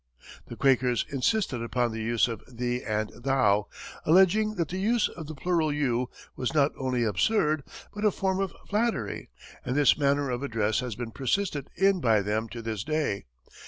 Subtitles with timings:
[0.47, 3.67] The Quakers insisted upon the use of "thee" and "thou,"
[4.03, 7.61] alleging that the use of the plural "you" was not only absurd,
[7.93, 9.29] but a form of flattery,
[9.63, 13.25] and this manner of address has been persisted in by them to this day.